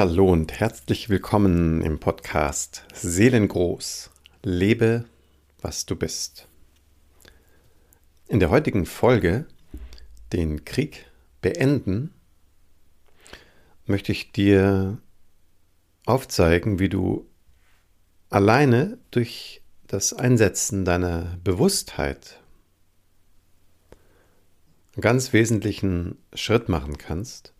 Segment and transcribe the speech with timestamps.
[0.00, 4.10] Hallo und herzlich willkommen im Podcast Seelengroß.
[4.42, 5.04] Lebe,
[5.60, 6.48] was du bist.
[8.26, 9.44] In der heutigen Folge,
[10.32, 11.04] den Krieg
[11.42, 12.14] beenden,
[13.84, 14.96] möchte ich dir
[16.06, 17.26] aufzeigen, wie du
[18.30, 22.40] alleine durch das Einsetzen deiner Bewusstheit
[24.94, 27.52] einen ganz wesentlichen Schritt machen kannst,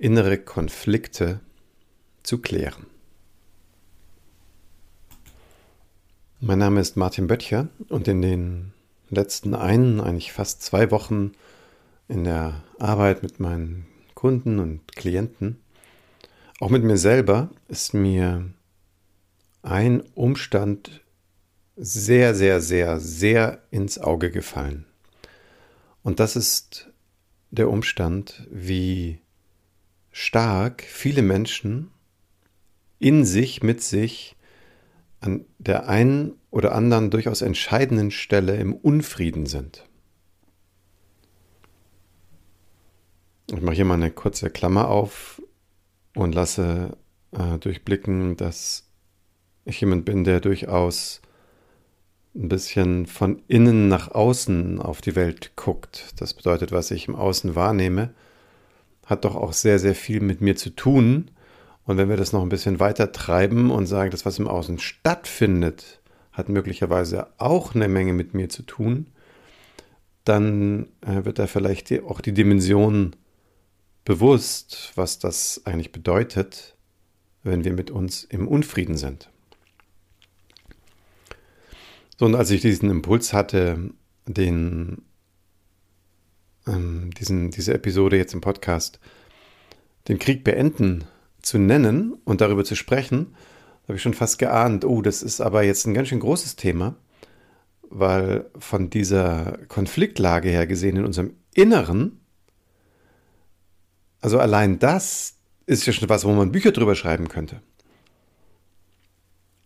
[0.00, 1.40] innere Konflikte
[2.22, 2.86] zu klären.
[6.40, 8.72] Mein Name ist Martin Böttcher und in den
[9.10, 11.32] letzten einen, eigentlich fast zwei Wochen
[12.08, 15.60] in der Arbeit mit meinen Kunden und Klienten,
[16.60, 18.48] auch mit mir selber, ist mir
[19.62, 21.02] ein Umstand
[21.76, 24.86] sehr, sehr, sehr, sehr ins Auge gefallen.
[26.02, 26.90] Und das ist
[27.50, 29.20] der Umstand, wie
[30.10, 31.90] stark viele Menschen
[32.98, 34.36] in sich, mit sich,
[35.20, 39.84] an der einen oder anderen durchaus entscheidenden Stelle im Unfrieden sind.
[43.52, 45.42] Ich mache hier mal eine kurze Klammer auf
[46.14, 46.96] und lasse
[47.32, 48.88] äh, durchblicken, dass
[49.64, 51.20] ich jemand bin, der durchaus
[52.34, 56.14] ein bisschen von innen nach außen auf die Welt guckt.
[56.16, 58.14] Das bedeutet, was ich im Außen wahrnehme,
[59.06, 61.30] hat doch auch sehr, sehr viel mit mir zu tun.
[61.84, 64.78] Und wenn wir das noch ein bisschen weiter treiben und sagen, das, was im Außen
[64.78, 66.00] stattfindet,
[66.32, 69.06] hat möglicherweise auch eine Menge mit mir zu tun,
[70.24, 73.16] dann äh, wird da vielleicht auch die Dimension
[74.04, 76.76] bewusst, was das eigentlich bedeutet,
[77.42, 79.30] wenn wir mit uns im Unfrieden sind.
[82.18, 83.90] So, und als ich diesen Impuls hatte,
[84.26, 85.02] den
[86.70, 89.00] ähm, diesen, diese Episode jetzt im Podcast,
[90.08, 91.04] den Krieg beenden
[91.42, 93.34] zu nennen und darüber zu sprechen,
[93.84, 96.96] habe ich schon fast geahnt, oh, das ist aber jetzt ein ganz schön großes Thema,
[97.88, 102.20] weil von dieser Konfliktlage her gesehen in unserem Inneren,
[104.20, 105.34] also allein das
[105.66, 107.62] ist ja schon was, wo man Bücher drüber schreiben könnte.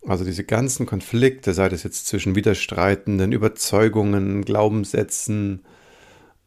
[0.07, 5.65] Also diese ganzen Konflikte, sei das jetzt zwischen widerstreitenden Überzeugungen, Glaubenssätzen,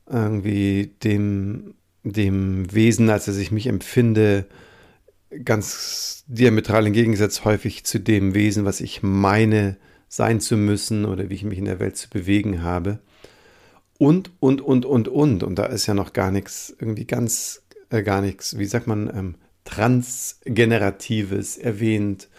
[0.09, 4.45] irgendwie dem, dem Wesen, als dass ich mich empfinde,
[5.43, 11.29] ganz diametral im Gegensatz häufig zu dem Wesen, was ich meine sein zu müssen oder
[11.29, 12.99] wie ich mich in der Welt zu bewegen habe.
[13.97, 15.43] Und, und, und, und, und.
[15.43, 19.09] Und da ist ja noch gar nichts, irgendwie ganz, äh, gar nichts, wie sagt man,
[19.13, 19.35] ähm,
[19.65, 22.29] Transgeneratives erwähnt.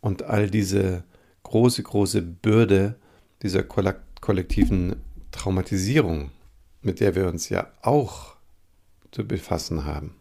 [0.00, 1.02] Und all diese
[1.42, 2.96] große, große Bürde
[3.42, 4.96] dieser kollektiven
[5.32, 6.30] Traumatisierung
[6.82, 8.36] mit der wir uns ja auch
[9.10, 10.16] zu befassen haben.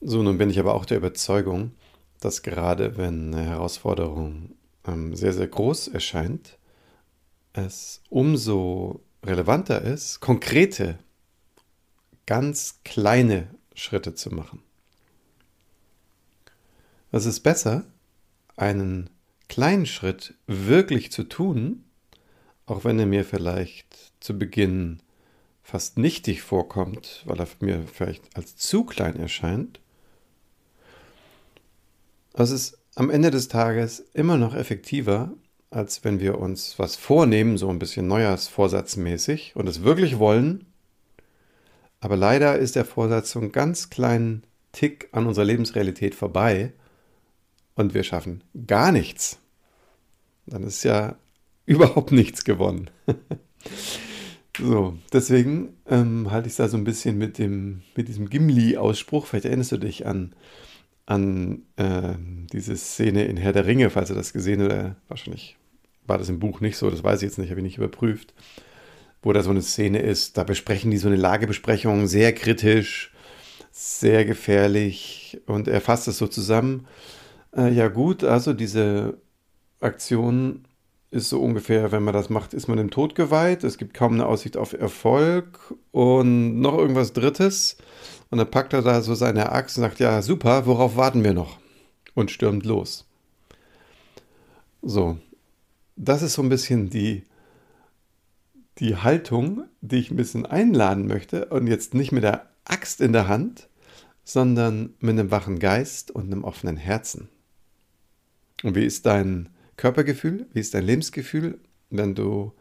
[0.00, 1.72] So, nun bin ich aber auch der Überzeugung,
[2.20, 4.56] dass gerade wenn eine Herausforderung
[4.86, 6.58] ähm, sehr, sehr groß erscheint,
[7.52, 10.98] es umso relevanter ist, konkrete,
[12.26, 14.62] ganz kleine Schritte zu machen.
[17.10, 17.84] Es ist besser,
[18.56, 19.10] einen
[19.48, 21.84] kleinen Schritt wirklich zu tun,
[22.72, 25.00] auch wenn er mir vielleicht zu Beginn
[25.62, 29.80] fast nichtig vorkommt, weil er mir vielleicht als zu klein erscheint,
[32.34, 35.32] es ist am Ende des Tages immer noch effektiver,
[35.70, 40.66] als wenn wir uns was vornehmen, so ein bisschen Neujahrsvorsatzmäßig und es wirklich wollen.
[42.00, 46.72] Aber leider ist der Vorsatz so einen ganz kleinen Tick an unserer Lebensrealität vorbei
[47.74, 49.38] und wir schaffen gar nichts.
[50.46, 51.16] Dann ist ja
[51.76, 52.90] überhaupt nichts gewonnen.
[54.58, 59.26] So, deswegen ähm, halte ich es da so ein bisschen mit, dem, mit diesem Gimli-Ausspruch.
[59.26, 60.34] Vielleicht erinnerst du dich an,
[61.06, 62.14] an äh,
[62.52, 65.56] diese Szene in Herr der Ringe, falls du das gesehen oder wahrscheinlich
[66.06, 68.34] war das im Buch nicht so, das weiß ich jetzt nicht, habe ich nicht überprüft.
[69.22, 73.12] Wo da so eine Szene ist, da besprechen die so eine Lagebesprechung sehr kritisch,
[73.70, 76.86] sehr gefährlich und er fasst es so zusammen.
[77.56, 79.18] Äh, ja, gut, also diese
[79.80, 80.64] Aktion
[81.12, 83.64] ist so ungefähr, wenn man das macht, ist man dem Tod geweiht.
[83.64, 87.76] Es gibt kaum eine Aussicht auf Erfolg und noch irgendwas Drittes.
[88.30, 91.34] Und dann packt er da so seine Axt und sagt, ja, super, worauf warten wir
[91.34, 91.58] noch?
[92.14, 93.06] Und stürmt los.
[94.80, 95.18] So,
[95.96, 97.26] das ist so ein bisschen die,
[98.78, 101.44] die Haltung, die ich ein bisschen einladen möchte.
[101.46, 103.68] Und jetzt nicht mit der Axt in der Hand,
[104.24, 107.28] sondern mit einem wachen Geist und einem offenen Herzen.
[108.62, 110.46] Und wie ist dein Körpergefühl?
[110.52, 111.58] Wie ist dein Lebensgefühl,
[111.90, 112.52] wenn du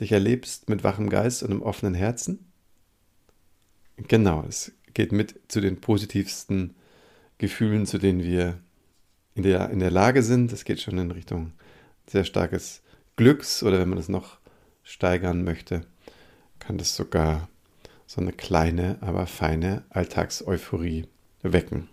[0.00, 2.50] dich erlebst mit wachem Geist und einem offenen Herzen?
[3.96, 6.74] Genau, es geht mit zu den positivsten
[7.38, 8.60] Gefühlen, zu denen wir
[9.34, 10.52] in der, in der Lage sind.
[10.52, 11.52] Das geht schon in Richtung
[12.06, 12.82] sehr starkes
[13.16, 14.38] Glücks oder wenn man es noch
[14.82, 15.86] steigern möchte,
[16.58, 17.48] kann das sogar
[18.06, 21.06] so eine kleine, aber feine Alltagseuphorie
[21.42, 21.88] wecken.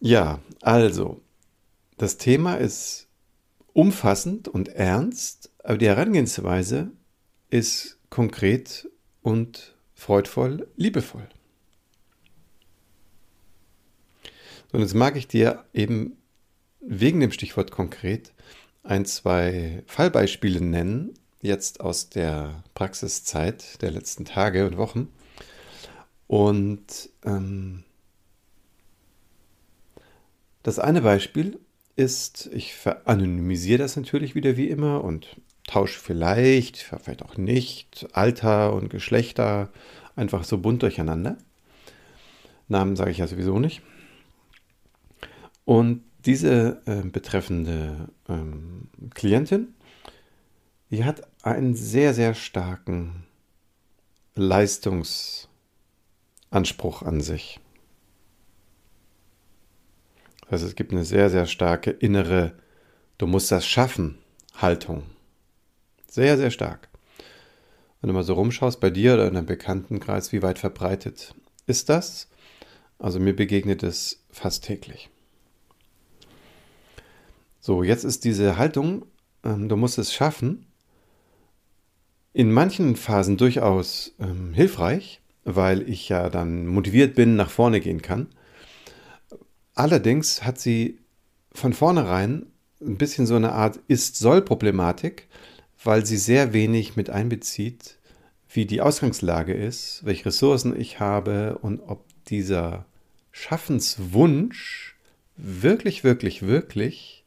[0.00, 1.20] Ja, also,
[1.96, 3.08] das Thema ist
[3.72, 6.92] umfassend und ernst, aber die Herangehensweise
[7.50, 8.88] ist konkret
[9.22, 11.28] und freudvoll, liebevoll.
[14.72, 16.16] Und jetzt mag ich dir eben
[16.80, 18.32] wegen dem Stichwort konkret
[18.82, 25.08] ein, zwei Fallbeispiele nennen, jetzt aus der Praxiszeit der letzten Tage und Wochen.
[26.26, 27.84] Und ähm,
[30.68, 31.58] das eine Beispiel
[31.96, 38.74] ist, ich veranonymisiere das natürlich wieder wie immer und tausche vielleicht, vielleicht auch nicht, Alter
[38.74, 39.70] und Geschlechter
[40.14, 41.38] einfach so bunt durcheinander.
[42.68, 43.80] Namen sage ich ja sowieso nicht.
[45.64, 49.68] Und diese äh, betreffende ähm, Klientin,
[50.90, 53.24] die hat einen sehr, sehr starken
[54.34, 57.58] Leistungsanspruch an sich.
[60.50, 62.52] Heißt, es gibt eine sehr, sehr starke innere,
[63.18, 64.18] du musst das schaffen,
[64.54, 65.02] Haltung.
[66.08, 66.88] Sehr, sehr stark.
[68.00, 71.34] Wenn du mal so rumschaust bei dir oder in deinem Bekanntenkreis, wie weit verbreitet
[71.66, 72.28] ist das?
[72.98, 75.10] Also mir begegnet es fast täglich.
[77.60, 79.04] So, jetzt ist diese Haltung,
[79.44, 80.66] ähm, du musst es schaffen,
[82.32, 88.00] in manchen Phasen durchaus ähm, hilfreich, weil ich ja dann motiviert bin, nach vorne gehen
[88.00, 88.28] kann.
[89.78, 90.98] Allerdings hat sie
[91.52, 92.46] von vornherein
[92.80, 95.28] ein bisschen so eine Art Ist-Soll-Problematik,
[95.84, 97.96] weil sie sehr wenig mit einbezieht,
[98.48, 102.86] wie die Ausgangslage ist, welche Ressourcen ich habe und ob dieser
[103.30, 104.96] Schaffenswunsch
[105.36, 107.24] wirklich, wirklich, wirklich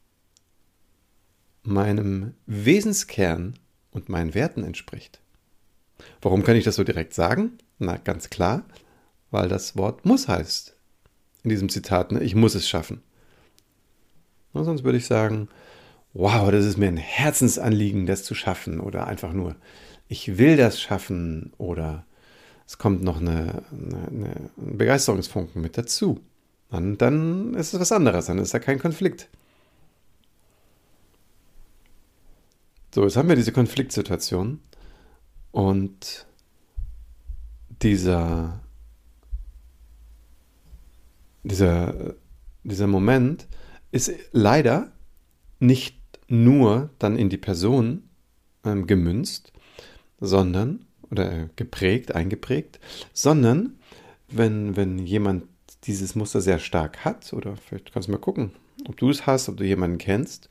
[1.62, 3.58] meinem Wesenskern
[3.92, 5.22] und meinen Werten entspricht.
[6.20, 7.56] Warum kann ich das so direkt sagen?
[7.78, 8.66] Na, ganz klar,
[9.30, 10.76] weil das Wort muss heißt
[11.42, 12.22] in diesem Zitat, ne?
[12.22, 13.02] ich muss es schaffen.
[14.52, 15.48] Und sonst würde ich sagen,
[16.12, 19.56] wow, das ist mir ein Herzensanliegen, das zu schaffen oder einfach nur,
[20.08, 22.04] ich will das schaffen oder
[22.66, 26.20] es kommt noch eine, eine, eine Begeisterungsfunken mit dazu.
[26.70, 29.28] Und dann ist es was anderes, dann ist da kein Konflikt.
[32.94, 34.60] So, jetzt haben wir diese Konfliktsituation
[35.50, 36.26] und
[37.82, 38.60] dieser,
[41.42, 42.14] dieser,
[42.62, 43.48] dieser Moment
[43.90, 44.92] ist leider
[45.58, 48.08] nicht nur dann in die Person
[48.64, 49.52] ähm, gemünzt,
[50.20, 52.80] sondern, oder geprägt, eingeprägt,
[53.12, 53.78] sondern
[54.28, 55.44] wenn, wenn jemand
[55.84, 58.52] dieses Muster sehr stark hat, oder vielleicht kannst du mal gucken,
[58.88, 60.48] ob du es hast, ob du jemanden kennst,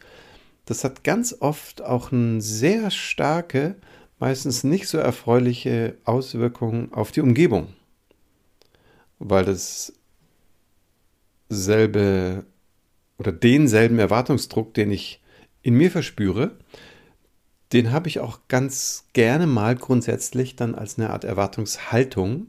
[0.65, 3.75] das hat ganz oft auch eine sehr starke,
[4.19, 7.73] meistens nicht so erfreuliche Auswirkung auf die Umgebung,
[9.19, 9.93] weil das
[11.51, 12.45] selbe
[13.17, 15.21] oder denselben Erwartungsdruck, den ich
[15.61, 16.57] in mir verspüre,
[17.73, 22.47] den habe ich auch ganz gerne mal grundsätzlich dann als eine Art Erwartungshaltung,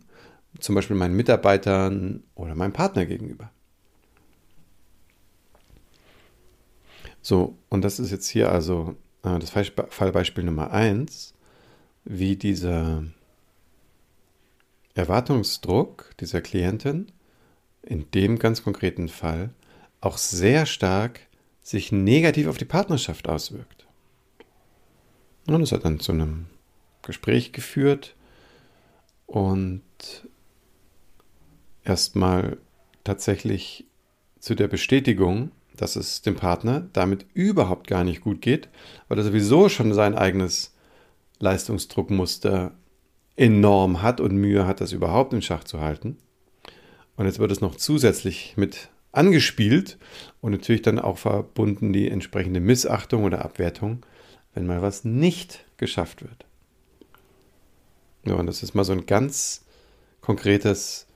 [0.59, 3.51] zum Beispiel meinen Mitarbeitern oder meinem Partner gegenüber.
[7.21, 11.35] So, und das ist jetzt hier also äh, das Fallbeispiel Nummer eins,
[12.05, 13.05] wie dieser
[14.94, 17.13] Erwartungsdruck dieser Klientin
[17.82, 19.51] in dem ganz konkreten Fall
[20.01, 21.20] auch sehr stark
[21.62, 23.86] sich negativ auf die Partnerschaft auswirkt.
[25.46, 26.46] Und das hat dann zu einem
[27.03, 28.15] Gespräch geführt
[29.27, 29.82] und
[31.84, 32.58] erstmal
[33.05, 33.86] tatsächlich
[34.39, 38.69] zu der Bestätigung, dass es dem Partner damit überhaupt gar nicht gut geht,
[39.08, 40.74] weil er sowieso schon sein eigenes
[41.39, 42.72] Leistungsdruckmuster
[43.36, 46.19] enorm hat und Mühe hat, das überhaupt in Schach zu halten.
[47.17, 49.99] Und jetzt wird es noch zusätzlich mit angespielt
[50.41, 54.05] und natürlich dann auch verbunden die entsprechende Missachtung oder Abwertung,
[54.55, 56.47] wenn mal was nicht geschafft wird.
[58.25, 59.65] Ja, und das ist mal so ein ganz
[60.21, 61.07] konkretes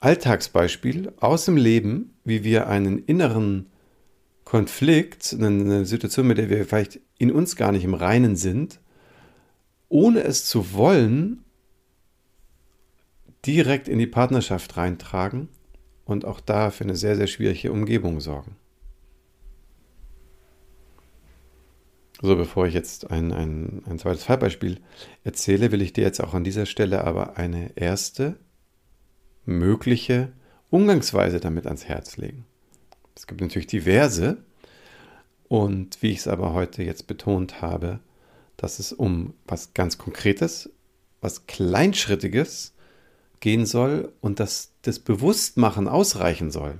[0.00, 3.66] Alltagsbeispiel aus dem Leben, wie wir einen inneren
[4.44, 8.80] Konflikt, eine Situation, mit der wir vielleicht in uns gar nicht im Reinen sind,
[9.88, 11.44] ohne es zu wollen,
[13.46, 15.48] direkt in die Partnerschaft reintragen
[16.04, 18.56] und auch da für eine sehr, sehr schwierige Umgebung sorgen.
[22.20, 24.80] So, bevor ich jetzt ein, ein, ein zweites Fallbeispiel
[25.24, 28.36] erzähle, will ich dir jetzt auch an dieser Stelle aber eine erste
[29.44, 30.32] mögliche
[30.70, 32.46] Umgangsweise damit ans Herz legen.
[33.16, 34.38] Es gibt natürlich diverse.
[35.48, 38.00] Und wie ich es aber heute jetzt betont habe,
[38.56, 40.70] dass es um was ganz Konkretes,
[41.20, 42.72] was Kleinschrittiges
[43.42, 46.78] gehen soll und dass das Bewusstmachen ausreichen soll.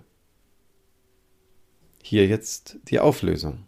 [2.03, 3.67] Hier jetzt die Auflösung.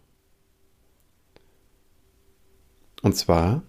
[3.03, 3.65] Und zwar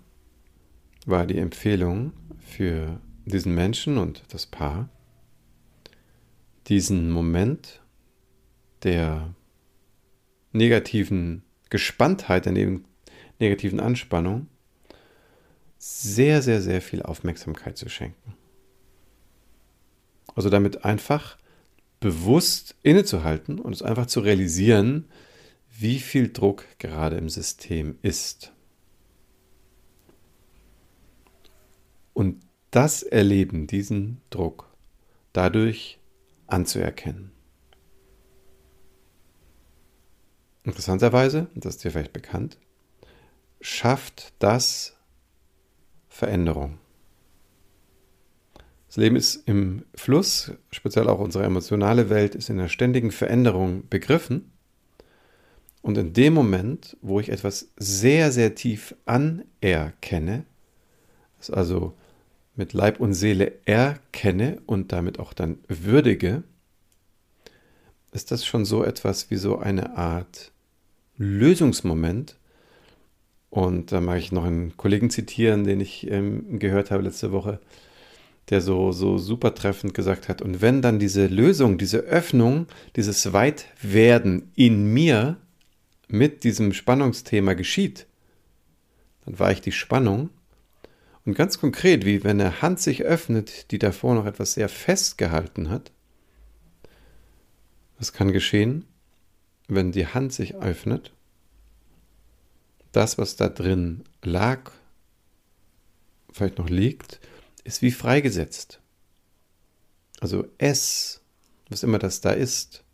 [1.08, 4.90] war die Empfehlung für diesen Menschen und das Paar,
[6.68, 7.82] diesen Moment
[8.84, 9.34] der
[10.52, 11.42] negativen
[11.72, 12.80] Gespanntheit, der
[13.40, 14.48] negativen Anspannung
[15.80, 18.35] sehr, sehr, sehr viel Aufmerksamkeit zu schenken.
[20.36, 21.38] Also damit einfach
[22.00, 25.08] bewusst innezuhalten und es einfach zu realisieren,
[25.72, 28.52] wie viel Druck gerade im System ist.
[32.14, 34.70] Und das Erleben, diesen Druck,
[35.34, 36.00] dadurch
[36.48, 37.32] anzuerkennen.
[40.64, 42.58] Interessanterweise, das ist dir vielleicht bekannt,
[43.62, 44.96] schafft das
[46.10, 46.80] Veränderung.
[48.96, 53.90] Das Leben ist im Fluss, speziell auch unsere emotionale Welt ist in der ständigen Veränderung
[53.90, 54.54] begriffen.
[55.82, 60.46] Und in dem Moment, wo ich etwas sehr, sehr tief anerkenne,
[61.40, 61.94] das also
[62.56, 66.44] mit Leib und Seele erkenne und damit auch dann würdige,
[68.14, 70.54] ist das schon so etwas wie so eine Art
[71.18, 72.38] Lösungsmoment.
[73.50, 77.60] Und da mag ich noch einen Kollegen zitieren, den ich ähm, gehört habe letzte Woche,
[78.50, 83.34] der so, so super treffend gesagt hat, und wenn dann diese Lösung, diese Öffnung, dieses
[83.34, 85.38] Weitwerden in mir
[86.08, 88.06] mit diesem Spannungsthema geschieht,
[89.26, 90.30] dann war ich die Spannung.
[91.26, 95.70] Und ganz konkret, wie wenn eine Hand sich öffnet, die davor noch etwas sehr festgehalten
[95.70, 95.92] hat,
[97.98, 98.86] das kann geschehen,
[99.68, 101.12] wenn die Hand sich öffnet,
[102.92, 104.72] das, was da drin lag,
[106.32, 107.20] vielleicht noch liegt,
[107.66, 108.80] ist wie freigesetzt.
[110.22, 111.22] Also es,
[111.70, 112.86] was immer das da ist,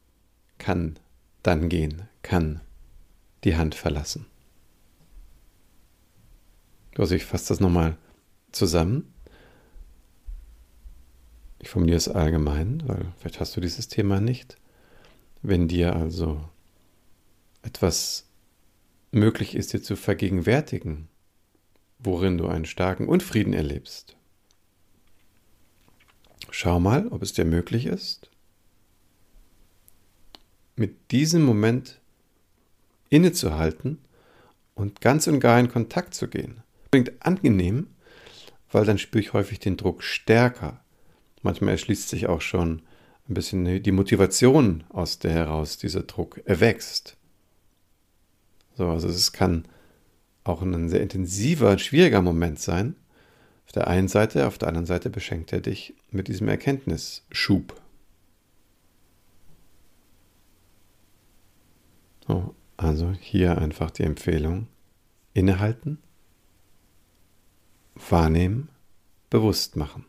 [0.58, 0.98] kann
[1.44, 2.62] dann gehen, kann
[3.44, 4.26] die Hand verlassen.
[6.98, 7.98] Also ich fasse das nochmal
[8.52, 9.14] zusammen.
[11.60, 14.58] Ich formuliere es allgemein, weil vielleicht hast du dieses Thema nicht.
[15.42, 16.44] Wenn dir also
[17.62, 18.28] etwas
[19.12, 21.08] möglich ist, dir zu vergegenwärtigen,
[22.00, 24.16] worin du einen starken Unfrieden erlebst,
[26.54, 28.30] schau mal, ob es dir möglich ist,
[30.76, 32.00] mit diesem Moment
[33.10, 34.00] innezuhalten
[34.76, 36.62] und ganz und gar in Kontakt zu gehen.
[36.92, 37.88] Klingt angenehm,
[38.72, 40.84] weil dann spüre ich häufig den Druck stärker.
[41.42, 42.82] Manchmal erschließt sich auch schon
[43.30, 47.18] ein bisschen die Motivation, aus der heraus dieser Druck erwächst.
[48.76, 49.66] So, also es kann
[50.44, 52.96] auch ein sehr intensiver, schwieriger Moment sein.
[53.72, 57.74] Auf der einen Seite, auf der anderen Seite beschenkt er dich mit diesem Erkenntnisschub.
[62.28, 64.68] So, also hier einfach die Empfehlung,
[65.34, 66.00] innehalten,
[67.96, 68.68] wahrnehmen,
[69.30, 70.06] bewusst machen.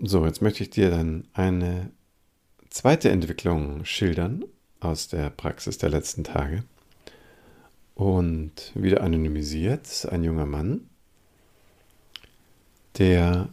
[0.00, 1.90] So, jetzt möchte ich dir dann eine
[2.70, 4.44] zweite Entwicklung schildern
[4.78, 6.62] aus der Praxis der letzten Tage.
[7.94, 10.88] Und wieder anonymisiert, ein junger Mann,
[12.98, 13.48] der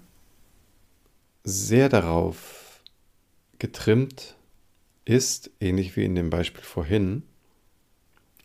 [1.43, 2.83] sehr darauf
[3.57, 4.35] getrimmt
[5.05, 7.23] ist, ähnlich wie in dem Beispiel vorhin,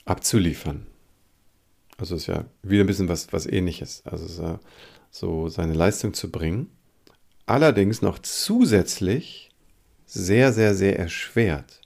[0.04, 0.86] abzuliefern.
[1.96, 4.02] Also ist ja wieder ein bisschen was, was ähnliches.
[4.04, 4.58] Also
[5.10, 6.70] so seine Leistung zu bringen
[7.46, 9.50] allerdings noch zusätzlich
[10.06, 11.80] sehr, sehr, sehr erschwert.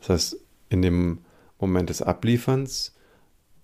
[0.00, 0.36] Das heißt,
[0.68, 1.18] in dem
[1.60, 2.94] Moment des Ablieferns,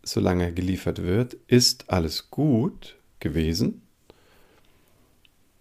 [0.03, 3.83] solange geliefert wird, ist alles gut gewesen.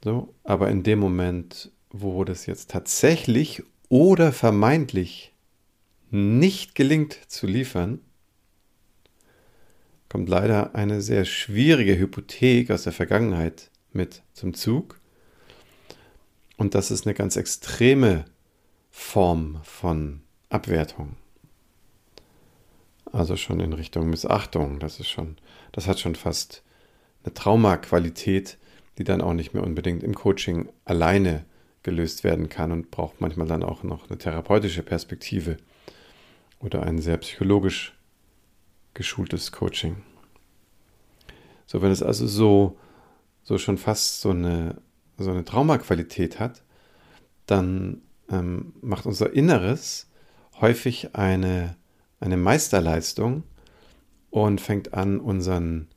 [0.03, 5.33] So, aber in dem Moment, wo das jetzt tatsächlich oder vermeintlich
[6.11, 7.99] nicht gelingt zu liefern,
[10.09, 14.99] kommt leider eine sehr schwierige Hypothek aus der Vergangenheit mit zum Zug.
[16.57, 18.25] Und das ist eine ganz extreme
[18.91, 21.17] Form von Abwertung.
[23.15, 24.79] Also schon in Richtung Missachtung.
[24.79, 25.37] Das ist schon,
[25.71, 26.63] das hat schon fast
[27.23, 28.57] eine Traumaqualität,
[28.97, 31.45] die dann auch nicht mehr unbedingt im Coaching alleine
[31.81, 35.55] gelöst werden kann und braucht manchmal dann auch noch eine therapeutische Perspektive
[36.59, 37.97] oder ein sehr psychologisch
[38.93, 39.95] geschultes Coaching.
[41.67, 42.77] So, wenn es also so,
[43.43, 44.81] so schon fast so eine,
[45.17, 46.63] so eine Traumaqualität hat,
[47.45, 50.09] dann ähm, macht unser Inneres
[50.59, 51.77] häufig eine,
[52.19, 53.43] eine Meisterleistung
[54.29, 55.87] und fängt an, unseren,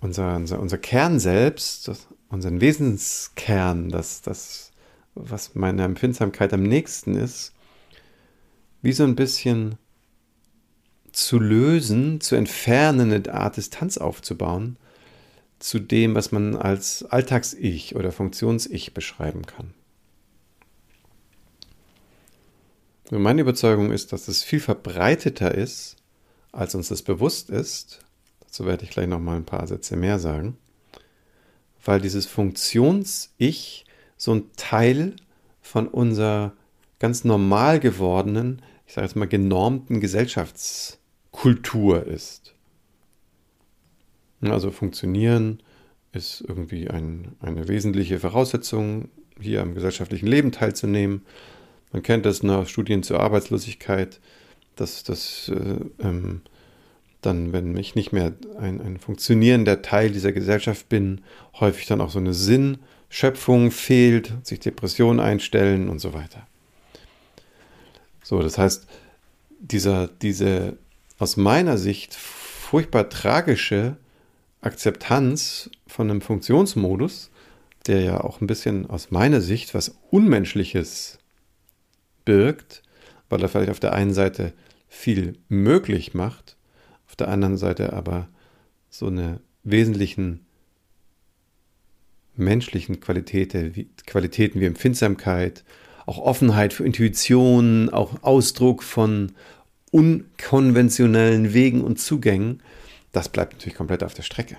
[0.00, 1.90] unser, unser, unser Kern selbst,
[2.28, 4.72] unseren Wesenskern, das, das,
[5.14, 7.52] was meiner Empfindsamkeit am nächsten ist,
[8.82, 9.76] wie so ein bisschen
[11.12, 14.76] zu lösen, zu entfernen, eine Art Distanz aufzubauen
[15.58, 19.72] zu dem, was man als Alltags-Ich oder Funktions-Ich beschreiben kann.
[23.10, 25.96] Meine Überzeugung ist, dass es viel verbreiteter ist,
[26.52, 28.00] als uns das bewusst ist.
[28.40, 30.56] Dazu werde ich gleich noch mal ein paar Sätze mehr sagen.
[31.84, 33.84] Weil dieses Funktions-Ich
[34.16, 35.16] so ein Teil
[35.60, 36.54] von unserer
[36.98, 42.54] ganz normal gewordenen, ich sage jetzt mal genormten Gesellschaftskultur ist.
[44.40, 45.62] Also funktionieren
[46.12, 49.08] ist irgendwie ein, eine wesentliche Voraussetzung,
[49.40, 51.22] hier am gesellschaftlichen Leben teilzunehmen.
[51.94, 54.18] Man kennt das nach Studien zur Arbeitslosigkeit,
[54.74, 56.40] dass das äh, ähm,
[57.20, 61.20] dann, wenn ich nicht mehr ein, ein funktionierender Teil dieser Gesellschaft bin,
[61.60, 66.44] häufig dann auch so eine Sinnschöpfung fehlt, sich Depressionen einstellen und so weiter.
[68.24, 68.88] So, das heißt,
[69.60, 70.76] dieser, diese
[71.20, 73.98] aus meiner Sicht furchtbar tragische
[74.62, 77.30] Akzeptanz von einem Funktionsmodus,
[77.86, 81.20] der ja auch ein bisschen aus meiner Sicht was Unmenschliches
[82.24, 82.82] birgt,
[83.28, 84.52] weil er vielleicht auf der einen Seite
[84.88, 86.56] viel möglich macht,
[87.06, 88.28] auf der anderen Seite aber
[88.90, 90.46] so eine wesentlichen
[92.36, 95.64] menschlichen Qualitäten wie, Qualitäten wie Empfindsamkeit,
[96.06, 99.32] auch Offenheit für Intuition, auch Ausdruck von
[99.90, 102.62] unkonventionellen Wegen und Zugängen,
[103.12, 104.56] das bleibt natürlich komplett auf der Strecke.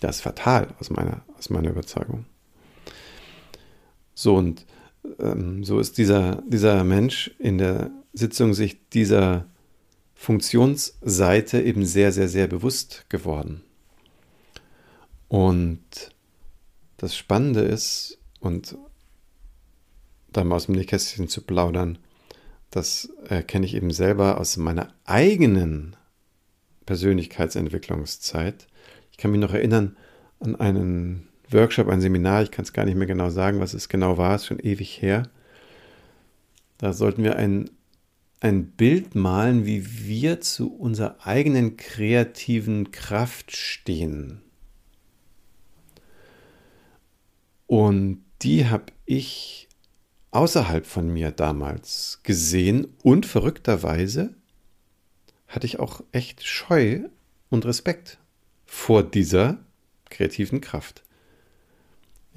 [0.00, 2.24] Das ist fatal aus meiner, aus meiner Überzeugung.
[4.14, 4.66] So, und
[5.18, 9.46] ähm, so ist dieser, dieser Mensch in der Sitzung sich dieser
[10.14, 13.62] Funktionsseite eben sehr, sehr, sehr bewusst geworden.
[15.28, 15.80] Und
[16.96, 18.76] das Spannende ist, und
[20.32, 21.98] da mal aus dem Nähkästchen zu plaudern,
[22.70, 25.96] das erkenne ich eben selber aus meiner eigenen
[26.84, 28.66] Persönlichkeitsentwicklungszeit.
[29.12, 29.96] Ich kann mich noch erinnern
[30.40, 33.88] an einen Workshop, ein Seminar, ich kann es gar nicht mehr genau sagen, was es
[33.88, 35.28] genau war, ist schon ewig her.
[36.76, 37.70] Da sollten wir ein,
[38.40, 44.42] ein Bild malen, wie wir zu unserer eigenen kreativen Kraft stehen.
[47.66, 49.68] Und die habe ich
[50.30, 54.34] außerhalb von mir damals gesehen und verrückterweise
[55.48, 57.00] hatte ich auch echt Scheu
[57.50, 58.18] und Respekt
[58.66, 59.58] vor dieser
[60.10, 61.02] kreativen Kraft.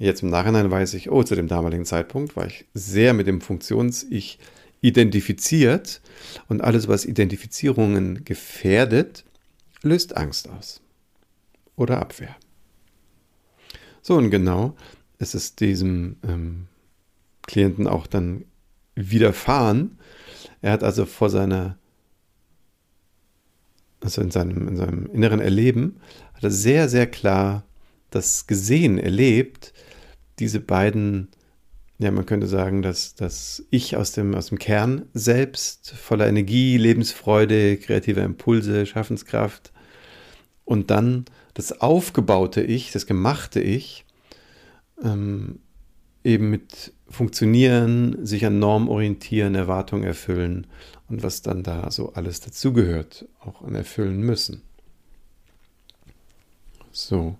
[0.02, 3.40] Jetzt im Nachhinein weiß ich, oh, zu dem damaligen Zeitpunkt war ich sehr mit dem
[3.40, 4.40] Funktions-Ich
[4.80, 6.00] identifiziert
[6.48, 9.24] und alles, was Identifizierungen gefährdet,
[9.82, 10.80] löst Angst aus
[11.76, 12.34] oder Abwehr.
[14.00, 14.74] So und genau
[15.18, 16.66] ist es diesem ähm,
[17.46, 18.44] Klienten auch dann
[18.96, 20.00] widerfahren.
[20.62, 21.78] Er hat also vor seiner,
[24.00, 26.00] also in seinem, in seinem inneren Erleben,
[26.34, 27.62] hat er sehr, sehr klar
[28.10, 29.72] das gesehen, erlebt,
[30.42, 31.28] diese beiden,
[31.98, 36.76] ja, man könnte sagen, dass das Ich aus dem, aus dem Kern selbst, voller Energie,
[36.76, 39.72] Lebensfreude, kreative Impulse, Schaffenskraft
[40.64, 44.04] und dann das aufgebaute Ich, das gemachte Ich,
[45.00, 45.60] ähm,
[46.24, 50.66] eben mit Funktionieren, sich an Normen orientieren, Erwartungen erfüllen
[51.08, 54.62] und was dann da so alles dazugehört, auch an erfüllen müssen.
[56.90, 57.36] So.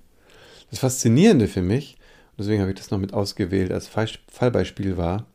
[0.70, 1.96] Das Faszinierende für mich
[2.38, 5.26] deswegen habe ich das noch mit ausgewählt als Fallbeispiel war,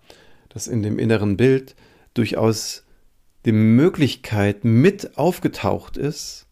[0.49, 1.75] dass in dem inneren Bild
[2.13, 2.83] durchaus
[3.45, 6.47] die Möglichkeit mit aufgetaucht ist,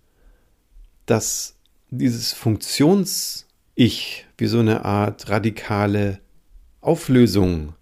[1.06, 1.56] dass
[1.90, 6.20] dieses Funktions-Ich wie so eine Art radikale
[6.82, 7.74] Auflösung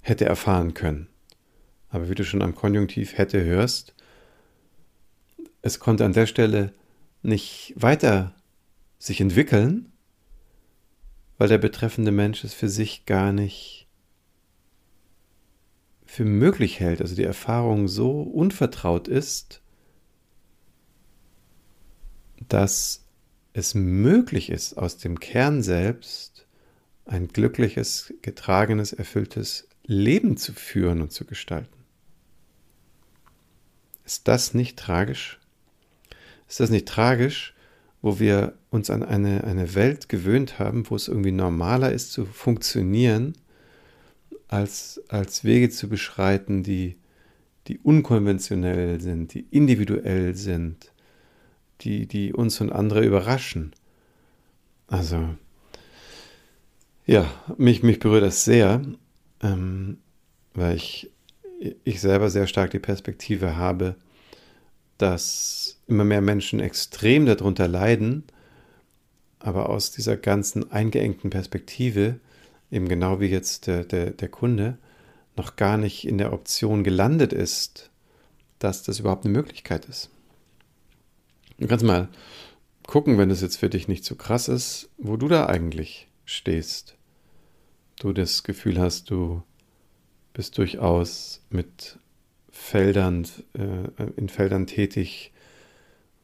[0.00, 1.08] hätte erfahren können.
[1.88, 3.94] Aber wie du schon am Konjunktiv hätte hörst,
[5.62, 6.72] es konnte an der Stelle
[7.22, 8.34] nicht weiter
[8.98, 9.91] sich entwickeln,
[11.42, 13.88] weil der betreffende Mensch es für sich gar nicht
[16.06, 19.60] für möglich hält, also die Erfahrung so unvertraut ist,
[22.48, 23.04] dass
[23.54, 26.46] es möglich ist, aus dem Kern selbst
[27.06, 31.82] ein glückliches, getragenes, erfülltes Leben zu führen und zu gestalten.
[34.04, 35.40] Ist das nicht tragisch?
[36.48, 37.52] Ist das nicht tragisch,
[38.02, 42.26] wo wir uns an eine, eine Welt gewöhnt haben, wo es irgendwie normaler ist zu
[42.26, 43.34] funktionieren,
[44.48, 46.96] als, als Wege zu beschreiten, die,
[47.68, 50.92] die unkonventionell sind, die individuell sind,
[51.80, 53.72] die, die uns und andere überraschen.
[54.88, 55.30] Also,
[57.06, 58.82] ja, mich, mich berührt das sehr,
[59.42, 59.98] ähm,
[60.54, 61.10] weil ich,
[61.84, 63.94] ich selber sehr stark die Perspektive habe,
[64.98, 65.61] dass
[65.92, 68.24] immer mehr Menschen extrem darunter leiden,
[69.38, 72.20] aber aus dieser ganzen eingeengten Perspektive,
[72.70, 74.78] eben genau wie jetzt der, der, der Kunde,
[75.36, 77.90] noch gar nicht in der Option gelandet ist,
[78.58, 80.10] dass das überhaupt eine Möglichkeit ist.
[81.58, 82.08] Du kannst mal
[82.86, 86.96] gucken, wenn es jetzt für dich nicht so krass ist, wo du da eigentlich stehst.
[87.98, 89.42] Du das Gefühl hast, du
[90.32, 91.98] bist durchaus mit
[92.50, 95.31] Feldern, äh, in Feldern tätig,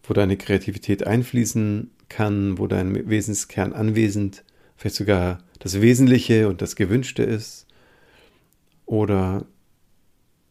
[0.09, 4.43] wo deine Kreativität einfließen kann, wo dein Wesenskern anwesend,
[4.77, 7.67] vielleicht sogar das Wesentliche und das Gewünschte ist.
[8.87, 9.45] Oder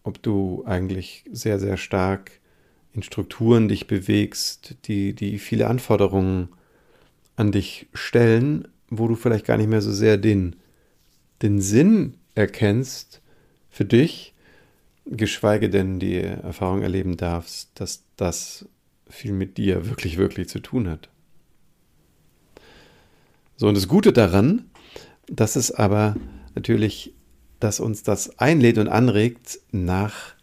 [0.04, 2.32] ob du eigentlich sehr, sehr stark
[2.94, 6.50] in Strukturen dich bewegst, die, die viele Anforderungen
[7.36, 10.56] an dich stellen, wo du vielleicht gar nicht mehr so sehr den,
[11.42, 13.22] den Sinn erkennst
[13.70, 14.34] für dich,
[15.06, 18.68] geschweige denn die Erfahrung erleben darfst, dass das
[19.10, 21.10] viel mit dir wirklich, wirklich zu tun hat.
[23.56, 24.70] So, und das Gute daran,
[25.28, 26.16] dass es aber
[26.56, 27.14] natürlich,
[27.60, 30.36] dass uns das einlädt und anregt, nach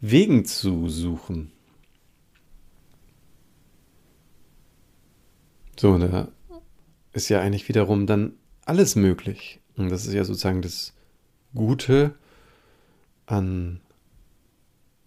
[0.00, 1.50] Wegen zu suchen.
[5.78, 6.28] So, da
[7.12, 8.34] ist ja eigentlich wiederum dann
[8.64, 9.60] alles möglich.
[9.76, 10.92] Und das ist ja sozusagen das
[11.54, 12.14] Gute
[13.26, 13.80] an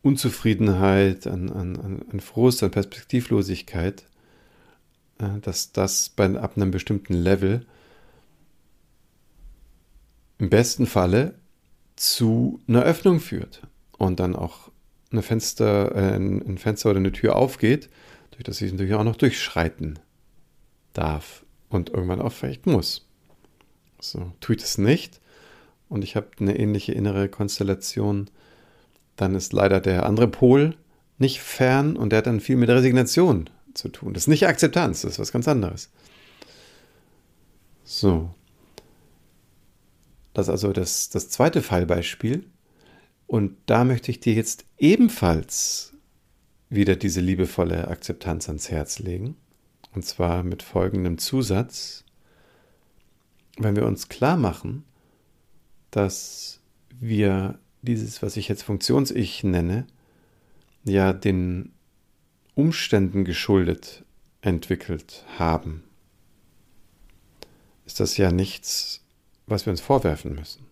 [0.06, 4.06] Unzufriedenheit, an, an, an Frust, an Perspektivlosigkeit,
[5.18, 7.66] äh, dass das bei, ab einem bestimmten Level
[10.38, 11.34] im besten Falle
[11.96, 13.64] zu einer Öffnung führt
[13.98, 14.70] und dann auch
[15.12, 17.90] eine Fenster, äh, ein Fenster oder eine Tür aufgeht,
[18.30, 19.98] durch das ich natürlich auch noch durchschreiten
[20.94, 23.08] darf und irgendwann auch vielleicht muss.
[24.00, 25.20] So, tue ich das nicht
[25.90, 28.30] und ich habe eine ähnliche innere Konstellation,
[29.16, 30.76] dann ist leider der andere Pol
[31.18, 34.14] nicht fern und der hat dann viel mit Resignation zu tun.
[34.14, 35.90] Das ist nicht Akzeptanz, das ist was ganz anderes.
[37.84, 38.34] So.
[40.34, 42.46] Das ist also das, das zweite Fallbeispiel.
[43.28, 45.94] Und da möchte ich dir jetzt ebenfalls
[46.70, 49.38] wieder diese liebevolle Akzeptanz ans Herz legen.
[49.94, 52.04] Und zwar mit folgendem Zusatz.
[53.58, 54.84] Wenn wir uns klar machen,
[55.92, 56.60] dass
[57.00, 59.86] wir dieses, was ich jetzt Funktions-Ich nenne,
[60.84, 61.72] ja den
[62.56, 64.04] Umständen geschuldet
[64.42, 65.84] entwickelt haben,
[67.86, 69.02] ist das ja nichts,
[69.48, 70.66] was wir uns vorwerfen müssen.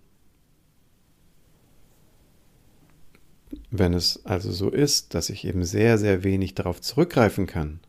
[3.70, 7.80] Wenn es also so ist, dass ich eben sehr, sehr wenig darauf zurückgreifen kann,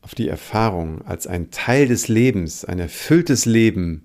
[0.00, 4.04] auf die Erfahrung als ein Teil des Lebens, ein erfülltes Leben,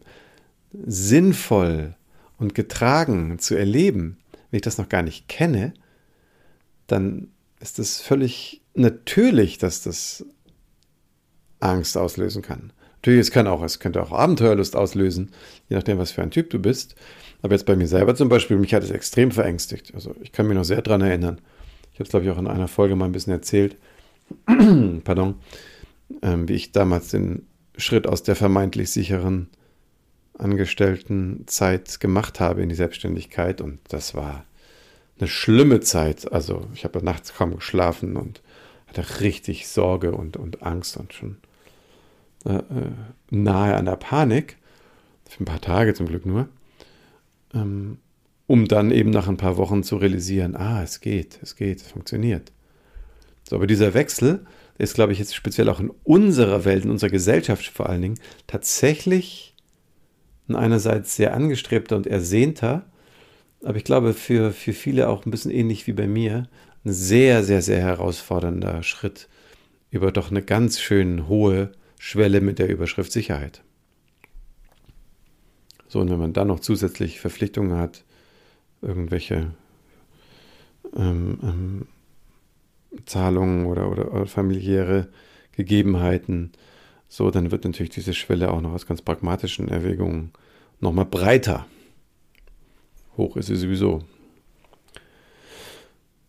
[0.74, 1.95] sinnvoll
[2.42, 4.18] und getragen zu erleben,
[4.50, 5.74] wenn ich das noch gar nicht kenne,
[6.88, 10.26] dann ist es völlig natürlich, dass das
[11.60, 12.74] Angst auslösen kann.
[12.96, 15.32] Natürlich, es kann auch, es könnte auch Abenteuerlust auslösen,
[15.70, 16.96] je nachdem, was für ein Typ du bist.
[17.44, 19.94] Aber jetzt bei mir selber zum Beispiel, mich hat es extrem verängstigt.
[19.94, 21.40] Also ich kann mich noch sehr daran erinnern.
[21.94, 23.78] Ich habe es, glaube ich, auch in einer Folge mal ein bisschen erzählt.
[25.04, 25.36] Pardon.
[26.24, 27.46] Ähm, wie ich damals den
[27.78, 29.48] Schritt aus der vermeintlich sicheren
[30.42, 33.62] Angestelltenzeit gemacht habe in die Selbstständigkeit.
[33.62, 34.46] Und das war
[35.20, 36.32] eine schlimme Zeit.
[36.32, 38.42] Also ich habe nachts kaum geschlafen und
[38.88, 41.38] hatte richtig Sorge und, und Angst und schon
[42.46, 42.92] äh, äh,
[43.30, 44.58] nahe an der Panik.
[45.30, 46.50] Für ein paar Tage zum Glück nur.
[47.54, 48.00] Ähm,
[48.48, 51.88] um dann eben nach ein paar Wochen zu realisieren, ah, es geht, es geht, es
[51.88, 52.52] funktioniert.
[53.48, 54.46] So, aber dieser Wechsel
[54.78, 58.20] ist, glaube ich, jetzt speziell auch in unserer Welt, in unserer Gesellschaft vor allen Dingen,
[58.48, 59.51] tatsächlich
[60.50, 62.86] einerseits sehr angestrebter und ersehnter,
[63.64, 66.50] aber ich glaube für, für viele auch ein bisschen ähnlich wie bei mir,
[66.84, 69.30] ein sehr, sehr, sehr herausfordernder Schritt
[69.92, 73.62] über doch eine ganz schön hohe Schwelle mit der Überschrift Sicherheit.
[75.88, 78.04] So, und wenn man dann noch zusätzlich Verpflichtungen hat,
[78.82, 79.52] irgendwelche
[80.96, 81.88] ähm, ähm,
[83.06, 85.10] Zahlungen oder, oder, oder familiäre
[85.52, 86.52] Gegebenheiten,
[87.13, 90.32] so, dann wird natürlich diese Schwelle auch noch aus ganz pragmatischen Erwägungen
[90.80, 91.67] nochmal breiter.
[93.17, 94.06] Hoch ist sie sowieso.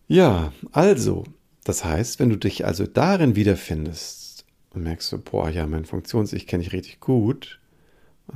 [0.09, 1.23] Ja, also,
[1.63, 6.47] Das heißt, wenn du dich also darin wiederfindest und merkst so, boah, ja, mein Funktions-Ich
[6.47, 7.61] kenne ich richtig gut,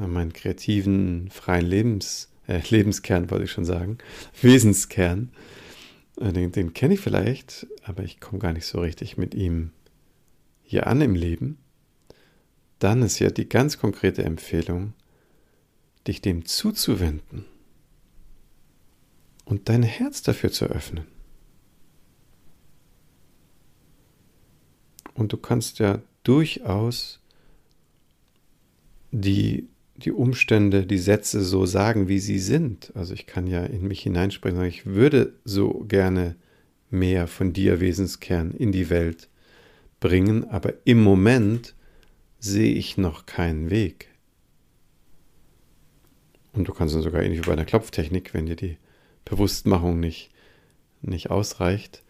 [0.02, 3.98] äh, meinen kreativen, freien Lebens, äh, Lebenskern, wollte ich schon sagen,
[4.42, 5.32] Wesenskern,
[6.22, 9.72] äh, den, den kenne ich vielleicht, aber ich komme gar nicht so richtig mit ihm
[10.64, 11.58] hier an im Leben,
[12.80, 14.94] dann ist ja die ganz konkrete Empfehlung,
[16.08, 17.46] dich dem zuzuwenden
[19.46, 21.06] und dein Herz dafür zu öffnen.
[25.14, 27.20] Und du kannst ja durchaus
[29.12, 32.92] die, die Umstände, die Sätze so sagen, wie sie sind.
[32.94, 36.36] Also ich kann ja in mich hineinsprechen, ich würde so gerne
[36.90, 39.28] mehr von dir, Wesenskern, in die Welt
[40.00, 41.74] bringen, aber im Moment
[42.40, 44.10] sehe ich noch keinen Weg.
[46.54, 48.78] Und du kannst dann sogar ähnlich wie bei einer Klopftechnik, wenn dir die
[49.26, 50.32] Bewusstmachung nicht,
[51.02, 52.04] nicht ausreicht,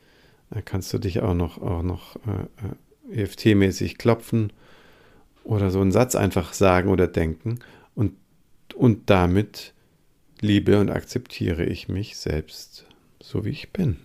[0.66, 2.76] kannst du dich auch noch, auch noch äh, äh
[3.10, 4.52] EFT-mäßig klopfen
[5.46, 7.60] oder so einen Satz einfach sagen oder denken
[7.96, 8.14] und,
[8.76, 9.74] und damit
[10.42, 12.86] liebe und akzeptiere ich mich selbst,
[13.22, 13.98] so wie ich bin.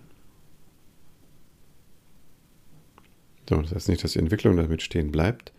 [3.49, 5.53] So, das heißt nicht, dass die Entwicklung damit stehen bleibt,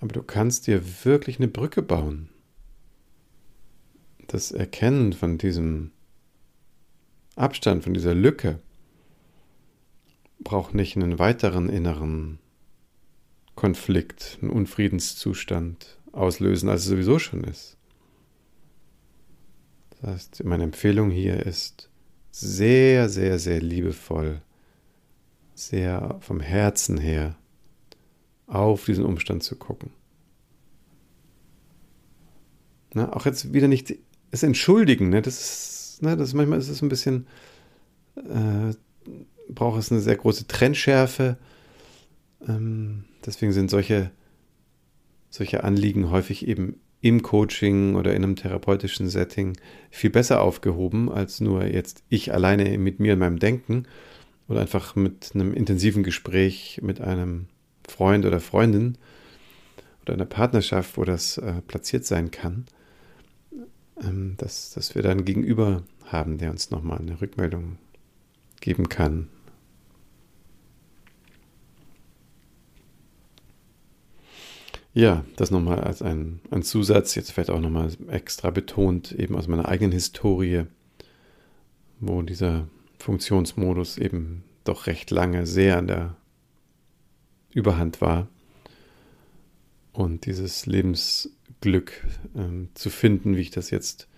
[0.00, 2.28] aber du kannst dir wirklich eine Brücke bauen.
[4.26, 5.92] Das Erkennen von diesem
[7.34, 8.60] Abstand, von dieser Lücke,
[10.40, 12.38] braucht nicht einen weiteren inneren
[13.54, 17.76] Konflikt, einen Unfriedenszustand auslösen, als es sowieso schon ist.
[19.90, 21.90] Das heißt, meine Empfehlung hier ist
[22.30, 24.42] sehr, sehr, sehr liebevoll,
[25.54, 27.36] sehr vom Herzen her
[28.48, 29.90] auf diesen Umstand zu gucken.
[32.94, 33.94] Na, auch jetzt wieder nicht
[34.30, 35.22] es entschuldigen, ne?
[35.22, 37.26] das ist, ne, das manchmal ist es ein bisschen,
[38.16, 38.74] äh,
[39.48, 41.38] braucht es eine sehr große Trennschärfe.
[42.46, 44.10] Ähm, deswegen sind solche,
[45.30, 49.56] solche Anliegen häufig eben im Coaching oder in einem therapeutischen Setting
[49.90, 53.84] viel besser aufgehoben, als nur jetzt ich alleine mit mir und meinem Denken
[54.48, 57.46] oder einfach mit einem intensiven Gespräch mit einem
[57.88, 58.96] Freund oder Freundin
[60.02, 62.66] oder einer Partnerschaft, wo das äh, platziert sein kann,
[64.02, 67.76] ähm, dass, dass wir dann Gegenüber haben, der uns nochmal eine Rückmeldung
[68.60, 69.28] geben kann.
[74.94, 79.46] Ja, das nochmal als ein, ein Zusatz, jetzt vielleicht auch nochmal extra betont, eben aus
[79.46, 80.64] meiner eigenen Historie,
[82.00, 82.66] wo dieser
[82.98, 86.16] Funktionsmodus eben doch recht lange sehr an der
[87.52, 88.28] Überhand war.
[89.92, 92.06] Und dieses Lebensglück
[92.36, 94.08] ähm, zu finden, wie ich das jetzt,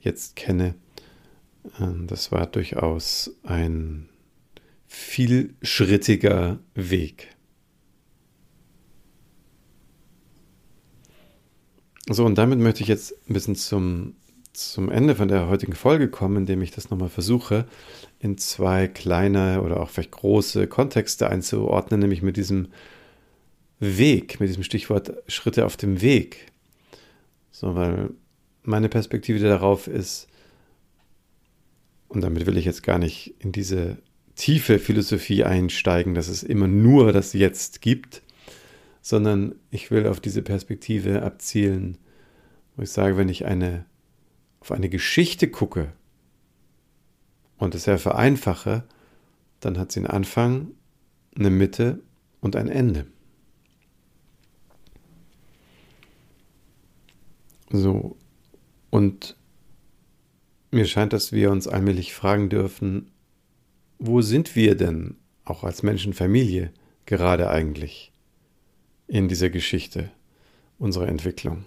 [0.00, 0.74] jetzt kenne,
[1.80, 4.08] ähm, das war durchaus ein
[4.86, 7.34] vielschrittiger Weg.
[12.08, 14.14] So, und damit möchte ich jetzt ein bisschen zum,
[14.54, 17.66] zum Ende von der heutigen Folge kommen, indem ich das nochmal versuche,
[18.20, 22.68] in zwei kleine oder auch vielleicht große Kontexte einzuordnen, nämlich mit diesem
[23.80, 26.46] Weg, mit diesem Stichwort Schritte auf dem Weg.
[27.50, 28.10] So, weil
[28.62, 30.28] meine Perspektive darauf ist,
[32.08, 33.98] und damit will ich jetzt gar nicht in diese
[34.36, 38.22] tiefe Philosophie einsteigen, dass es immer nur das Jetzt gibt,
[39.02, 41.98] sondern ich will auf diese Perspektive abzielen,
[42.76, 43.84] wo ich sage, wenn ich eine,
[44.64, 45.92] auf eine Geschichte gucke,
[47.58, 48.84] und es sehr vereinfache,
[49.60, 50.70] dann hat sie einen Anfang,
[51.36, 52.00] eine Mitte
[52.40, 53.06] und ein Ende.
[57.68, 58.16] So,
[58.88, 59.36] und
[60.70, 63.10] mir scheint, dass wir uns allmählich fragen dürfen,
[63.98, 66.72] wo sind wir denn, auch als Menschenfamilie,
[67.04, 68.14] gerade eigentlich
[69.08, 70.10] in dieser Geschichte
[70.78, 71.66] unserer Entwicklung?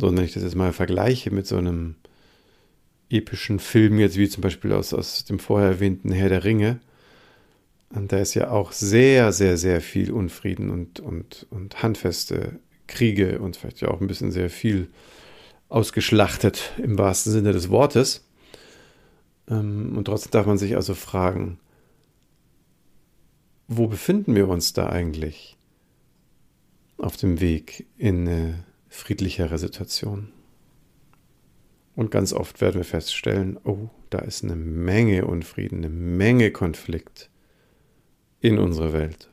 [0.00, 1.96] So, wenn ich das jetzt mal vergleiche mit so einem
[3.10, 6.80] epischen Filmen, jetzt wie zum Beispiel aus, aus dem vorher erwähnten Herr der Ringe.
[7.90, 13.40] Und da ist ja auch sehr, sehr, sehr viel Unfrieden und, und, und handfeste Kriege
[13.40, 14.88] und vielleicht ja auch ein bisschen sehr viel
[15.68, 18.26] ausgeschlachtet im wahrsten Sinne des Wortes.
[19.48, 21.58] Ähm, und trotzdem darf man sich also fragen,
[23.68, 25.58] wo befinden wir uns da eigentlich
[26.96, 30.28] auf dem Weg in eine friedlichere Situation?
[31.96, 37.30] Und ganz oft werden wir feststellen, oh, da ist eine Menge Unfrieden, eine Menge Konflikt
[38.40, 39.30] in unserer Welt.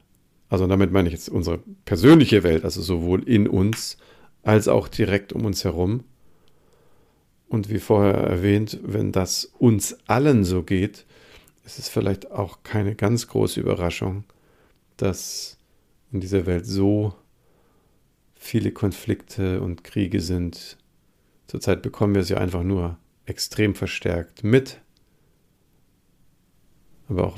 [0.50, 3.98] Also damit meine ich jetzt unsere persönliche Welt, also sowohl in uns
[4.44, 6.04] als auch direkt um uns herum.
[7.50, 11.06] Und wie vorher erwähnt, wenn das uns allen so geht,
[11.66, 14.24] ist es vielleicht auch keine ganz große Überraschung,
[14.96, 15.58] dass
[16.12, 17.14] in dieser Welt so
[18.48, 20.78] viele Konflikte und Kriege sind.
[21.48, 24.82] Zurzeit bekommen wir ja einfach nur extrem verstärkt mit.
[27.10, 27.38] Aber auch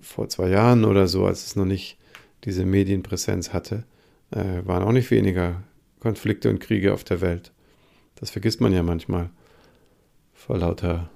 [0.00, 1.96] vor zwei Jahren oder so, als es noch nicht
[2.44, 3.84] diese Medienpräsenz hatte,
[4.30, 5.62] äh, waren auch nicht weniger
[6.00, 7.52] Konflikte und Kriege auf der Welt.
[8.16, 9.30] Das vergisst man ja manchmal
[10.34, 11.08] vor lauter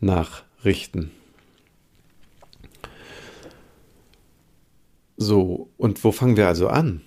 [0.00, 1.10] Nachrichten.
[5.16, 7.02] So, und wo fangen wir also an?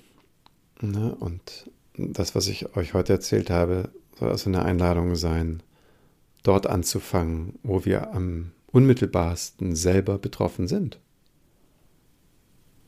[0.82, 1.16] Ne?
[1.20, 5.64] Und das, was ich euch heute erzählt habe, soll also eine Einladung sein,
[6.44, 11.00] dort anzufangen, wo wir am unmittelbarsten selber betroffen sind.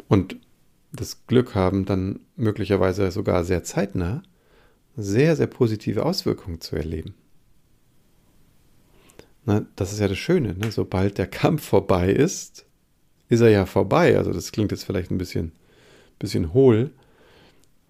[0.07, 0.37] Und
[0.91, 4.23] das Glück haben, dann möglicherweise sogar sehr zeitnah
[4.95, 7.15] sehr, sehr positive Auswirkungen zu erleben.
[9.45, 10.71] Na, das ist ja das Schöne, ne?
[10.71, 12.65] sobald der Kampf vorbei ist,
[13.27, 14.17] ist er ja vorbei.
[14.17, 15.51] Also das klingt jetzt vielleicht ein bisschen,
[16.19, 16.91] bisschen hohl,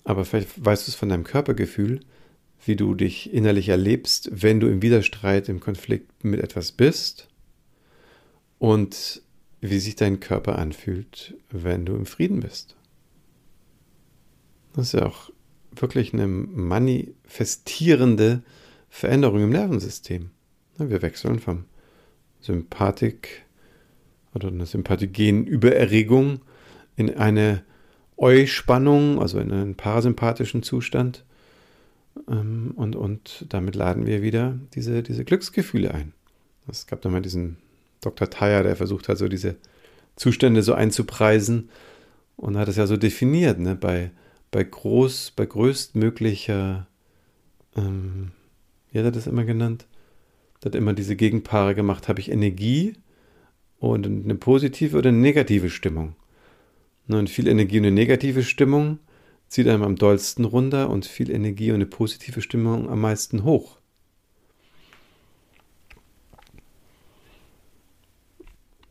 [0.04, 2.02] aber vielleicht weißt du es von deinem Körpergefühl,
[2.66, 7.28] wie du dich innerlich erlebst, wenn du im Widerstreit, im Konflikt mit etwas bist
[8.60, 9.22] und
[9.62, 12.76] wie sich dein Körper anfühlt, wenn du im Frieden bist.
[14.74, 15.30] Das ist ja auch
[15.72, 18.44] wirklich eine manifestierende
[18.90, 20.32] Veränderung im Nervensystem.
[20.78, 21.66] Wir wechseln vom
[22.42, 23.46] Sympathik
[24.34, 26.42] oder einer sympathogenen Übererregung
[26.96, 27.64] in eine
[28.24, 31.26] Euspannung, also in einen parasympathischen Zustand.
[32.30, 36.14] Ähm, und, und damit laden wir wieder diese, diese Glücksgefühle ein.
[36.70, 37.58] Es gab da mal diesen
[38.00, 38.30] Dr.
[38.30, 39.58] Thayer, der versucht hat, so diese
[40.16, 41.70] Zustände so einzupreisen
[42.38, 43.76] und hat es ja so definiert, ne?
[43.76, 44.12] bei,
[44.52, 46.88] bei groß, bei größtmöglicher,
[47.76, 48.32] ähm,
[48.92, 49.86] wie hat er das immer genannt?
[50.62, 52.96] Er hat immer diese Gegenpaare gemacht, habe ich Energie
[53.80, 56.16] und eine positive oder eine negative Stimmung.
[57.08, 59.00] Ne, und viel Energie und eine negative Stimmung
[59.48, 63.78] zieht einem am dollsten runter und viel Energie und eine positive Stimmung am meisten hoch.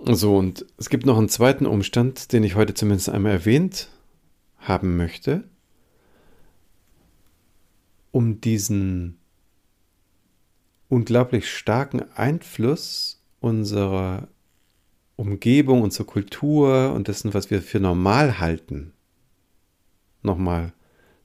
[0.04, 3.88] So, und es gibt noch einen zweiten Umstand, den ich heute zumindest einmal erwähnt
[4.58, 5.44] haben möchte,
[8.10, 9.18] um diesen
[10.88, 14.28] unglaublich starken Einfluss unserer
[15.22, 18.92] Umgebung, unserer Kultur und dessen, was wir für normal halten,
[20.22, 20.72] nochmal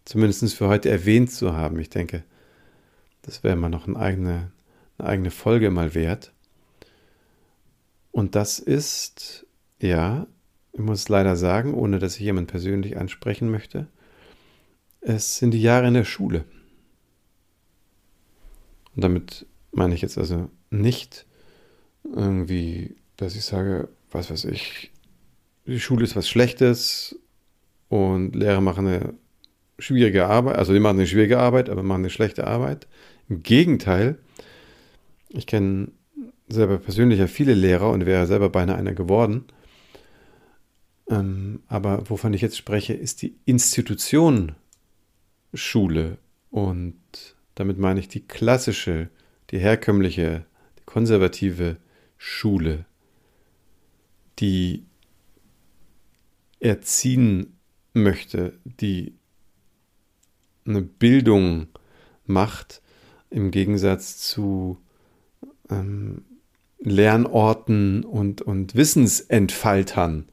[0.06, 1.80] zumindest für heute erwähnt zu haben.
[1.80, 2.24] Ich denke,
[3.24, 4.52] das wäre mal noch eine eigene,
[5.00, 6.32] eine eigene Folge mal wert.
[8.12, 9.48] Und das ist,
[9.80, 10.28] ja,
[10.74, 13.88] ich muss leider sagen, ohne dass ich jemand persönlich ansprechen möchte,
[15.02, 16.46] es sind die Jahre in der Schule.
[18.96, 21.26] Und damit meine ich jetzt also nicht
[22.04, 24.92] irgendwie dass ich sage, was weiß ich,
[25.66, 27.20] die Schule ist was Schlechtes
[27.90, 29.14] und Lehrer machen eine
[29.80, 32.88] schwierige Arbeit, also die machen eine schwierige Arbeit, aber machen eine schlechte Arbeit.
[33.30, 34.18] Im Gegenteil,
[35.30, 35.92] ich kenne
[36.48, 39.46] selber persönlich ja viele Lehrer und wäre selber beinahe einer geworden.
[41.10, 44.54] Ähm, aber wovon ich jetzt spreche, ist die Institution
[45.54, 46.18] Schule
[46.50, 46.96] und
[47.56, 49.10] damit meine ich die klassische,
[49.52, 50.46] die herkömmliche,
[50.80, 51.78] die konservative
[52.18, 52.86] Schule
[54.40, 54.86] die
[56.60, 57.58] erziehen
[57.94, 59.16] möchte, die
[60.66, 61.68] eine Bildung
[62.26, 62.82] macht,
[63.30, 64.78] im Gegensatz zu
[65.70, 66.26] ähm,
[66.80, 70.28] Lernorten und, und Wissensentfaltern.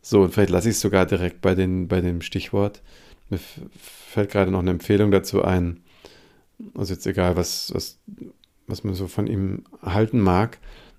[0.00, 2.82] So, und vielleicht lasse ich es sogar direkt bei, den, bei dem Stichwort.
[3.30, 5.82] Mir fällt gerade noch eine Empfehlung dazu ein.
[6.74, 8.00] Also jetzt egal, was, was,
[8.66, 10.58] was man so von ihm halten mag.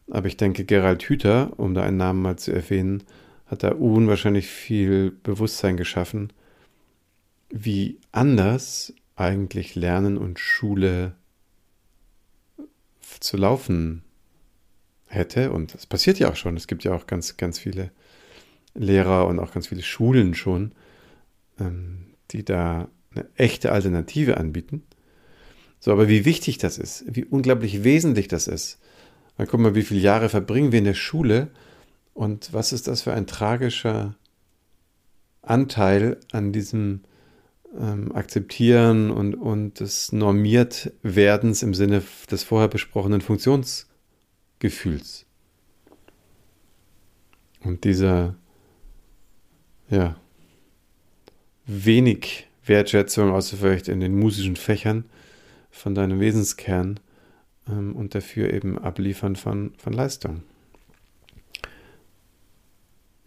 [0.10, 3.04] Aber ich denke, Gerald Hüther, um da einen Namen mal zu erwähnen,
[3.46, 6.34] hat da unwahrscheinlich viel Bewusstsein geschaffen,
[7.50, 11.16] wie anders eigentlich Lernen und Schule
[13.20, 14.04] zu laufen
[15.08, 15.52] hätte.
[15.52, 16.58] Und das passiert ja auch schon.
[16.58, 17.92] Es gibt ja auch ganz, ganz viele
[18.74, 20.72] Lehrer und auch ganz viele Schulen schon,
[21.60, 24.84] ähm, die da eine echte Alternative anbieten.
[25.80, 28.80] So, aber wie wichtig das ist, wie unglaublich wesentlich das ist,
[29.38, 31.50] dann guck mal, wie viele Jahre verbringen wir in der Schule
[32.14, 34.16] und was ist das für ein tragischer
[35.42, 37.02] Anteil an diesem
[37.80, 45.26] ähm, Akzeptieren und, und des Normiertwerdens im Sinne des vorher besprochenen Funktionsgefühls.
[47.62, 48.36] Und dieser,
[49.90, 50.16] ja,
[51.66, 55.06] wenig Wertschätzung, außer vielleicht in den musischen Fächern
[55.72, 57.00] von deinem Wesenskern,
[57.68, 60.44] ähm, und dafür eben Abliefern von, von Leistung.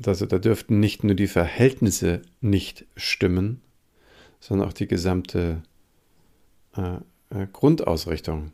[0.05, 3.63] also da dürften nicht nur die Verhältnisse nicht stimmen,
[4.41, 5.63] sondern auch die gesamte
[6.77, 6.97] äh,
[7.31, 8.53] äh, Grundausrichtung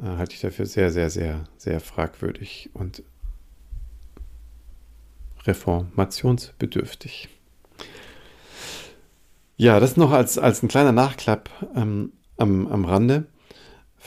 [0.00, 3.02] äh, halte ich dafür sehr, sehr, sehr, sehr fragwürdig und
[5.44, 7.28] reformationsbedürftig.
[9.56, 13.26] Ja, das noch als, als ein kleiner Nachklapp ähm, am, am Rande.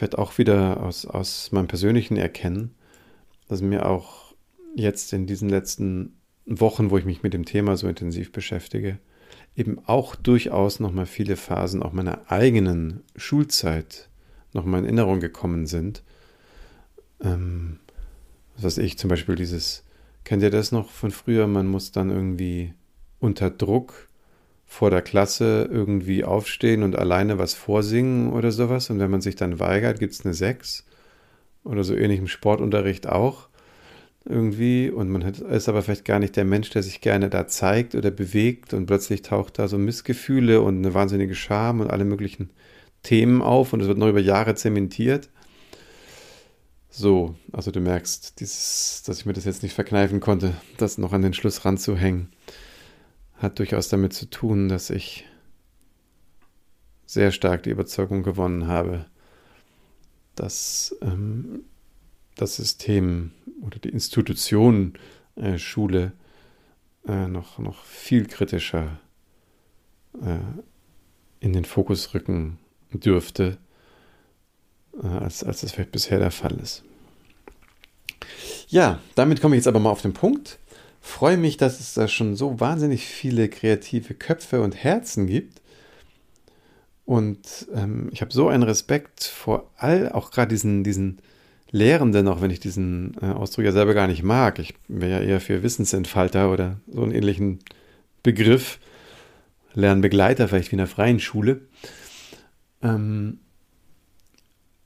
[0.01, 2.73] Fällt auch wieder aus, aus meinem persönlichen Erkennen,
[3.47, 4.33] dass mir auch
[4.73, 6.15] jetzt in diesen letzten
[6.47, 8.97] Wochen, wo ich mich mit dem Thema so intensiv beschäftige,
[9.55, 14.09] eben auch durchaus nochmal viele Phasen auch meiner eigenen Schulzeit
[14.53, 16.01] nochmal in Erinnerung gekommen sind.
[17.19, 17.77] Ähm,
[18.57, 19.83] was ich, zum Beispiel dieses,
[20.23, 21.45] kennt ihr das noch von früher?
[21.45, 22.73] Man muss dann irgendwie
[23.19, 24.09] unter Druck
[24.71, 28.89] vor der Klasse irgendwie aufstehen und alleine was vorsingen oder sowas.
[28.89, 30.85] Und wenn man sich dann weigert, gibt es eine 6
[31.65, 33.49] oder so ähnlich im Sportunterricht auch
[34.23, 34.89] irgendwie.
[34.89, 38.11] Und man ist aber vielleicht gar nicht der Mensch, der sich gerne da zeigt oder
[38.11, 38.73] bewegt.
[38.73, 42.49] Und plötzlich taucht da so Missgefühle und eine wahnsinnige Scham und alle möglichen
[43.03, 43.73] Themen auf.
[43.73, 45.27] Und es wird noch über Jahre zementiert.
[46.89, 51.11] So, also du merkst, dieses, dass ich mir das jetzt nicht verkneifen konnte, das noch
[51.11, 52.29] an den Schluss ranzuhängen
[53.41, 55.25] hat durchaus damit zu tun, dass ich
[57.05, 59.05] sehr stark die Überzeugung gewonnen habe,
[60.35, 61.63] dass ähm,
[62.35, 63.31] das System
[63.61, 64.93] oder die Institution
[65.35, 66.13] äh, Schule
[67.07, 68.99] äh, noch, noch viel kritischer
[70.21, 70.37] äh,
[71.39, 72.59] in den Fokus rücken
[72.93, 73.57] dürfte,
[75.01, 76.83] äh, als, als das vielleicht bisher der Fall ist.
[78.67, 80.59] Ja, damit komme ich jetzt aber mal auf den Punkt
[81.01, 85.61] freue mich, dass es da schon so wahnsinnig viele kreative Köpfe und Herzen gibt.
[87.05, 91.19] Und ähm, ich habe so einen Respekt vor all, auch gerade diesen, diesen
[91.71, 94.59] Lehrenden, auch wenn ich diesen äh, Ausdruck ja selber gar nicht mag.
[94.59, 97.59] Ich wäre ja eher für Wissensentfalter oder so einen ähnlichen
[98.23, 98.79] Begriff.
[99.73, 101.61] Lernbegleiter, vielleicht wie in der freien Schule.
[102.81, 103.39] Ähm,